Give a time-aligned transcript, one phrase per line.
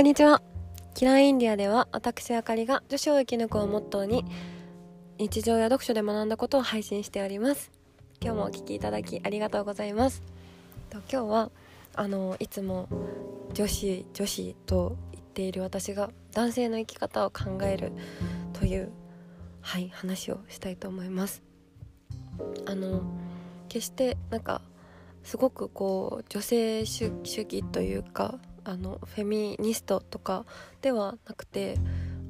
[0.00, 0.40] こんにちは。
[0.94, 4.24] キラーインディアでは私あかりが女子を生き抜くをモットーに
[5.18, 7.70] 日常や読書で学んだことを配信しております。
[8.18, 10.22] 今日もお聴きいただきありがとうございます。
[10.88, 11.50] と今日は
[11.94, 12.88] あのいつも
[13.52, 17.92] 女子女子と言っている私が男性の生き方を考える
[18.54, 18.90] という
[19.60, 21.42] はい話をしたいと思います。
[22.64, 23.02] あの
[23.68, 24.62] 決してなんか
[25.24, 30.44] すごくこう女性主義というかあのフェミニストとか
[30.82, 31.76] ではなくて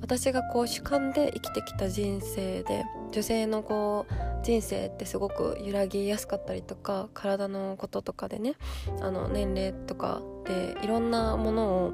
[0.00, 8.54] 私がこう主観で生きてきた人生で女性のこう人生ってすごく揺らぎやすかったりとか体のこととかでね
[9.00, 11.92] あの年齢とかでいろんなものを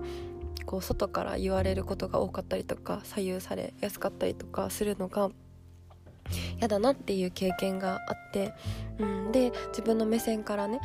[0.66, 5.30] こう外から言われることが多かったりとか左右されやすかったりとかするのが
[6.59, 8.55] 嫌だなっていう経験があって、
[8.98, 10.80] うん、で自分の目線からね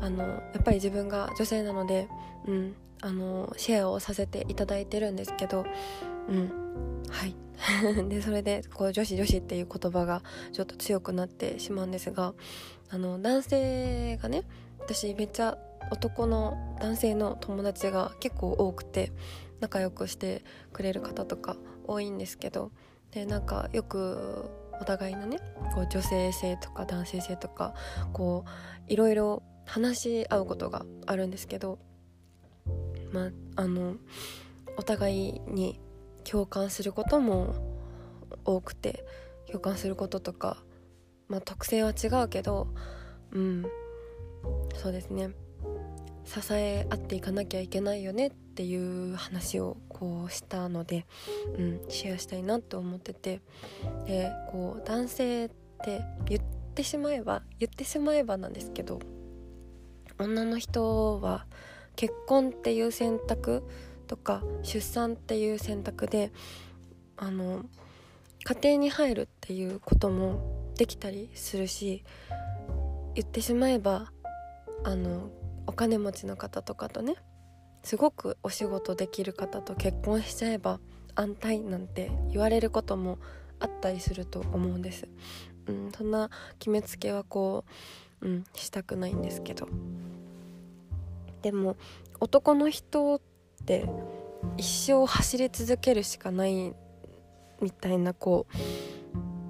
[0.00, 2.08] あのやっぱり自分が女性なので、
[2.46, 5.66] うん、あのシェアをさせていただいてるんですけど、
[6.26, 7.36] うん、はい。
[8.08, 12.34] でそれでこう女子女子っていう言葉がちょっと強くなってしまうんですが
[12.90, 14.42] あの男性がね
[14.80, 15.56] 私めっちゃ
[15.92, 19.12] 男の男性の友達が結構多くて
[19.60, 22.72] 仲良くしてくれる方とか多いんですけど
[23.12, 25.38] でなんかよくお互いのね
[25.76, 27.74] こう女性性とか男性性とか
[28.12, 28.44] こ
[28.88, 31.78] ういろいろ話し合うことがあるんですけど
[33.14, 33.94] まああの
[34.76, 35.78] お互いに
[36.28, 37.54] 共感することも
[38.44, 39.04] 多くて
[39.46, 40.56] 共感することとか、
[41.28, 42.66] まあ、特性は違うけど
[43.30, 43.66] うん
[44.74, 45.30] そうですね。
[46.24, 51.06] 支え合っていかなきゃいけないよねっていう話をこうしたので、
[51.58, 53.42] うん、シェアしたいなと思ってて
[54.06, 55.48] でこう男性っ
[55.84, 56.40] て言っ
[56.74, 59.00] てしまえば言ってしまえばなんですけど
[60.18, 61.44] 女の人は
[61.96, 63.62] 結婚っていう選択
[64.06, 66.32] とか出産っていう選択で
[67.16, 67.64] あの
[68.44, 72.04] 家庭に入るっていうこともできたりするし
[73.14, 74.12] 言ってしまえば
[74.82, 75.30] あの
[75.66, 77.14] お金持ちの方とかとね
[77.82, 80.80] すごくお仕事できる方と結婚しちゃえば
[81.14, 83.18] 安泰なんて言われることも
[83.60, 85.06] あったりすると思うんです、
[85.66, 87.64] うん、そんな決めつけはこ
[88.20, 89.68] う、うん、したくないんですけど。
[91.44, 91.76] でも
[92.20, 93.20] 男の人っ
[93.66, 93.86] て
[94.56, 96.72] 一生走り続けるしかない
[97.60, 98.46] みたいなこ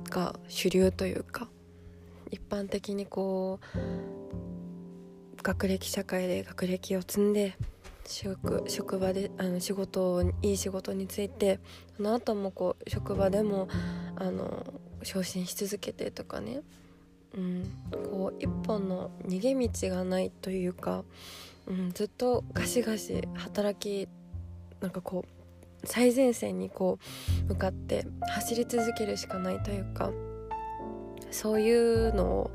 [0.09, 1.47] うが主流というか
[2.33, 3.79] 一般的にこう
[5.41, 7.57] 学歴社会で学歴を積んで
[8.09, 11.61] 職職場であの仕事いい仕事について
[11.97, 13.69] その後もこう職場でも
[14.17, 14.67] あの
[15.05, 16.63] 昇進し続けてとかね、
[17.37, 17.73] うん、
[18.11, 21.05] こう一本の逃げ道がないというか、
[21.67, 24.09] うん、ずっとガシガシ働き
[24.81, 26.99] なんかこう最前線にこ
[27.49, 30.11] う向かって走り続けるしかないというか
[31.31, 32.51] そういうのを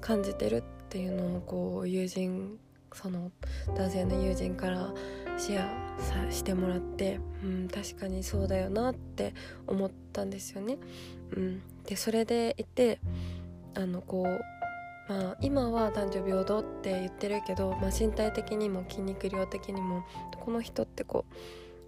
[0.00, 2.58] 感じてるっていうのをこう友人
[2.92, 3.30] その
[3.76, 4.92] 男性の友人から
[5.38, 5.64] シェ
[6.28, 9.34] アしてもらって、うん、確かにそうだよなって
[9.66, 10.78] 思ったんですよね。
[11.36, 13.00] うん、でそれでいて
[13.74, 14.59] あのこう、
[15.10, 20.04] まあ、今は男女平等って言ってるけど、まあ、身体的にも筋肉量的にも
[20.38, 21.34] この人ってこう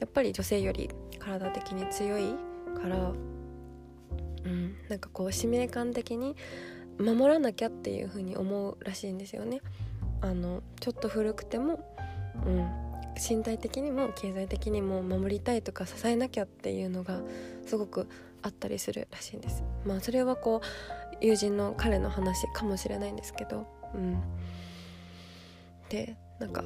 [0.01, 0.91] やっぱり女性より
[1.21, 2.35] 体的に強い
[2.75, 3.13] から、
[4.45, 6.35] うん、なんかこう使命感的に
[6.99, 9.61] 守らなきゃっていう風に思うらしいんですよね。
[10.21, 11.79] あのちょっと古くても、
[12.45, 12.69] うん、
[13.17, 17.21] 身体的にも経済的にも守りたいとか支えなきゃっていうのが
[17.67, 18.09] すごく
[18.43, 24.21] あったりするらしいんですまあそれはこう友人の彼の話かもしれないんですけどうん。
[25.89, 26.65] でなんか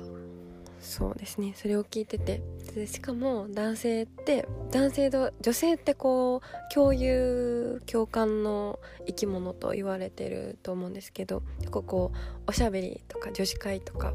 [0.80, 1.52] そうですね。
[1.56, 2.40] それを聞いてて
[2.74, 14.14] でしかも男性って男性と女性ってこう共有共感の生き物と言われてると思うんですけど結構こうおしゃべりとか女子会とか、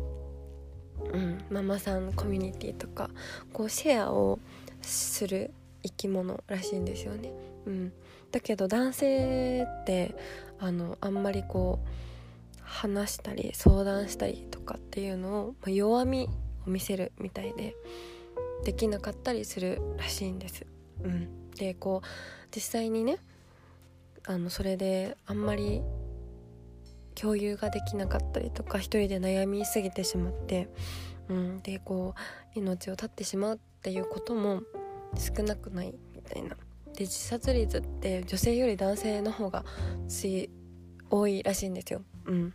[1.11, 3.09] うん、ママさんコミュニティとか
[3.51, 4.39] こうシェアを
[4.81, 5.51] する
[5.83, 7.33] 生き物らしいんですよね。
[7.65, 7.93] うん、
[8.31, 10.15] だけど男性って
[10.59, 16.29] あのあんまりこう話したり相談したりとかっていうのを、まあ、弱み
[16.65, 17.75] を見せるみたいで
[18.63, 20.65] できなかったりするらしいんです。
[21.03, 22.07] うん、でこう
[22.55, 23.17] 実際にね
[24.25, 25.81] あのそれであんまり
[27.15, 30.69] 共有ができなかったりとか一人で悩みすぎてしまって、
[31.27, 32.13] うん、でこ
[32.55, 34.61] う命を絶ってしまうっていうことも
[35.17, 36.55] 少なくないみたいな。
[36.93, 39.65] で自殺率って女性より男性の方が
[41.09, 42.01] 多いらしいんですよ。
[42.25, 42.53] うん、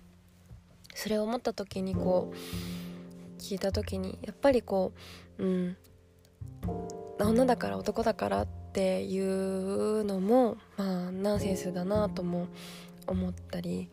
[0.95, 4.93] それを思った時にこう聞いた時にやっぱりこ
[5.39, 5.77] う、うん、
[7.19, 12.49] 女だから男だからっていうのもまあナンセンスだなとも
[13.07, 13.89] 思ったり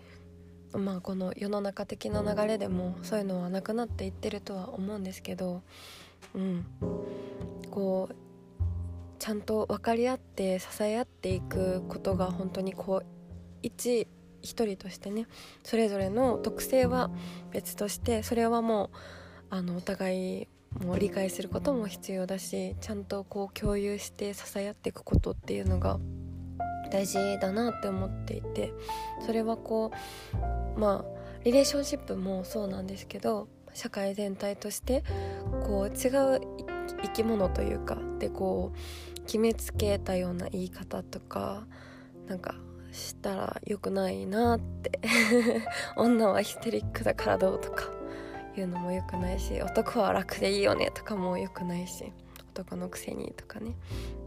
[0.74, 5.62] まあこの世の中的な流れでもそういうのはなくなっていってるとは思うんですけど
[6.34, 6.66] うん
[7.69, 8.16] こう
[9.23, 13.05] ちゃんと分かり合って支え合っていくことが本当にこう
[13.61, 14.05] 一
[14.41, 15.27] 一人としてね
[15.63, 17.09] それぞれの特性は
[17.49, 18.97] 別としてそれはもう
[19.49, 20.47] あのお互い
[20.83, 26.01] も理解することも必要だしちゃんとこう共有して支え合っていくことっていうのが
[26.91, 28.73] 大事だなって思っていて
[29.25, 29.93] それはこ
[30.75, 35.05] うまあリレーションシップもそうなんですけど社会全体として
[35.65, 36.41] こう違う
[37.03, 41.65] 生き物というかでこう決めつけたような言い方とか
[42.27, 42.55] なんか
[42.91, 44.99] したら良くないなって
[45.97, 47.91] 女はヒステリックだからどうとか
[48.55, 52.13] いうのも良くないし男は楽でいいよねとかも良くないし
[52.53, 53.75] 男のくせにとかね。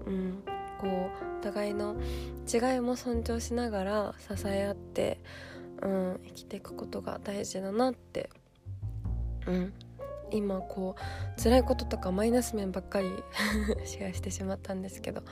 [0.06, 0.42] うん。
[0.80, 1.96] こうお互いの
[2.52, 5.20] 違いも尊重しながら支え合って、
[5.80, 8.30] うん、生きていくことが大事だなって
[9.46, 9.72] うん。
[10.30, 13.08] 今こう辛いこととかマイナス面ばっかり
[13.84, 15.22] シェアしてしまったんですけど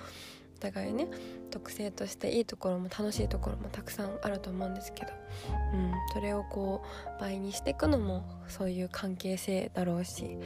[0.57, 1.09] お互いね
[1.51, 5.13] 特性としていいところも楽しいところもたくさんあると思うんですけど、
[5.73, 6.83] うん、それをこ
[7.19, 10.39] う倍にしていくのもそういう関係性だろうし、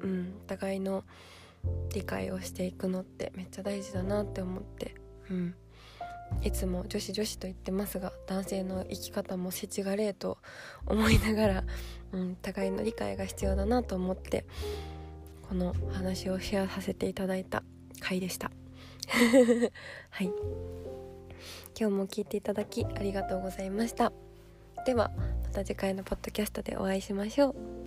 [0.00, 1.04] うん、お互いの
[1.92, 4.94] 理解をしていくのってめっちゃ大事だなって思って、
[5.30, 5.54] うん、
[6.42, 10.38] いつも女子女子と言ってますが男性の生き方も世知辛いと
[10.86, 11.64] 思いながら、
[12.12, 14.44] うん、互いの理解が必要だなと思って
[15.48, 17.62] この話をシェアさせていただいた
[18.00, 18.50] 回でした。
[20.10, 20.32] はい。
[21.78, 24.12] 今日も聞いていただきありがとうございました。
[24.86, 25.10] では
[25.42, 27.83] また次回のポッドキャストでお会いしましょう。